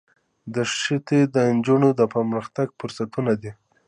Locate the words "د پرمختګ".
1.99-2.67